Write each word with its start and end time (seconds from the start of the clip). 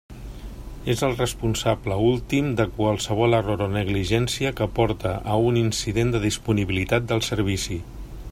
És 0.93 1.01
el 1.07 1.11
responsable 1.17 1.97
últim 2.05 2.47
de 2.61 2.65
qualsevol 2.79 3.39
error 3.41 3.63
o 3.67 3.69
negligència 3.75 4.55
que 4.61 4.69
porte 4.81 5.15
a 5.35 5.39
un 5.51 5.63
incident 5.67 6.15
de 6.17 6.27
disponibilitat 6.29 7.09
del 7.15 7.27
servici. 7.33 7.83